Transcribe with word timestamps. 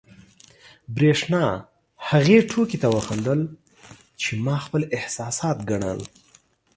برېښنا 0.95 1.43
هغې 2.09 2.37
ټوکې 2.49 2.77
ته 2.83 2.87
وخندل، 2.95 3.41
چې 4.21 4.29
ما 4.45 4.55
خپل 4.65 4.81
احساسات 4.97 5.57
ګڼل. 5.69 5.99